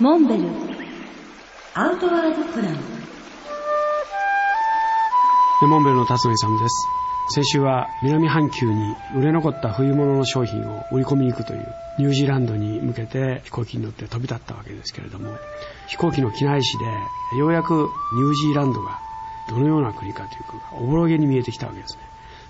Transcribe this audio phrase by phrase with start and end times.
[0.00, 0.48] モンベル。
[1.74, 2.74] アウトワードプラン。
[5.68, 6.88] モンベルの辰野勇です。
[7.32, 11.66] 先週は南半球に売れ残った冬物の商品を売り込みに行くという
[12.00, 15.38] ニュージーランドに向けて飛行機に乗って飛び立ったわけですけれども
[15.86, 18.98] 飛行機の機内紙でようやくニュージーランドが
[19.48, 22.02] どのような国かというかおぼろげに見えてきたわけですね。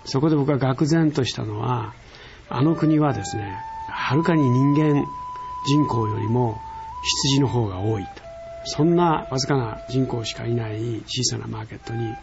[0.07, 1.93] そこで僕は愕然としたのは
[2.49, 3.57] あの国はですね
[3.89, 5.07] はるかに人間
[5.67, 6.59] 人口よりも
[7.27, 8.11] 羊の方が多いと。
[8.65, 12.15] そんなわずかな人口しかいない小さなマーケットに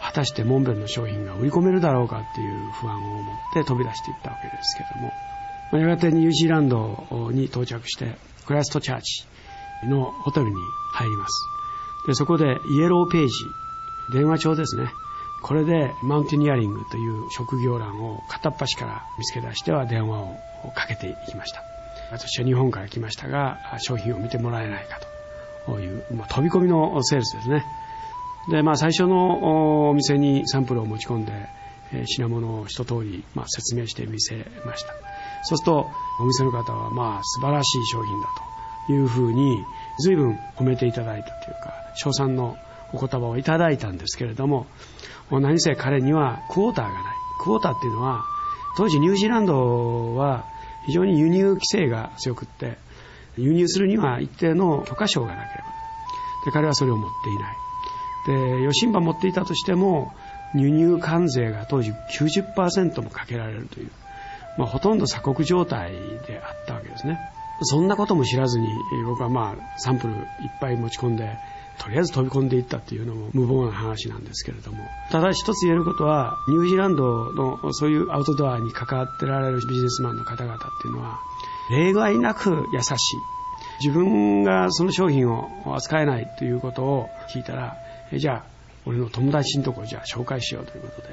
[0.00, 5.10] 果たしてモンベルの商品が売り込めるだろうかっていう不安を持って飛び出していったわけですけども
[5.78, 9.26] やがてニュージーランドに到着してクライストチャーチ
[9.86, 10.52] のホテルに
[10.92, 11.44] 入ります。
[12.06, 13.32] でそこでイエローページ
[14.12, 14.88] 電話帳ですね。
[15.42, 20.36] これでマウンテニアリングという職業欄を片っ端から見つけ出しては電話を
[20.74, 21.73] かけていきました。
[22.10, 25.14] 私は日本から来ましたが商品を見てもらえないかと。
[25.80, 27.64] いう、まあ、飛び込みのセールスですね。
[28.50, 31.32] で、まあ、最初のお店にサンプルを持ち込んで、
[31.92, 34.92] え品物を一通り、まあ、説明してみせました。
[35.44, 38.28] そうするとお店の方はまあ素晴らしい商品だ
[38.86, 39.62] というふうに
[40.00, 42.56] 随分褒めていただいたというか称賛の
[42.92, 44.66] お言葉をいただいたんですけれども
[45.30, 47.02] 何せ彼にはクォーターがない。
[47.42, 48.24] クォーターっていうのは
[48.76, 50.46] 当時ニュージーランドは
[50.86, 52.76] 非常に輸入規制が強くって
[53.36, 55.74] 輸入するには一定の許可証がなければ。
[56.46, 57.56] で彼はそれを持っていない。
[58.26, 60.12] で余震波持っていたとしても
[60.54, 63.90] 輸入関税が当時90%もかけられるという、
[64.56, 65.92] まあ、ほとんど鎖国状態
[66.26, 67.18] であったわけですね。
[67.64, 68.68] そんなことも知らずに
[69.06, 70.20] 僕はまあサンプルいっ
[70.60, 71.36] ぱい持ち込んで
[71.78, 74.78] とりあえず飛び込んでいったっていうのも無謀な話なんですけれども。
[75.10, 81.18] ただ一つ言えることはニュージーランドのそういうアウトドアに関わってられるビジネスマンの方々っていうのは
[81.70, 82.96] 例外なく優しい。
[83.80, 87.76] 自分がその商品を扱えないということを聞いたら
[88.12, 88.44] えじゃあ
[88.86, 91.08] 俺の友達のところじゃあ紹介しようということで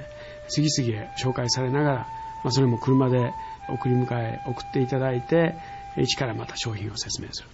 [0.49, 3.33] 次々紹介されながら、まあ、それも車で
[3.69, 5.55] 送り迎え送っていただいて
[5.97, 7.49] 一からまた商品を説明する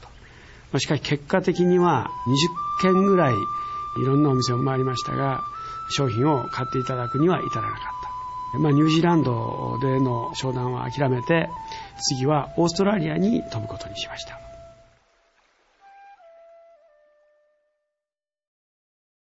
[0.71, 2.09] と、しかし結果的には
[2.81, 5.41] 20件ぐらいいろんなお店を回りましたが
[5.89, 7.79] 商品を買っていただくには至らなかっ
[8.53, 11.49] た、まあ、ニュージーランドでの商談は諦めて
[11.99, 14.46] 次はオーストラリアに飛ぶことにしました。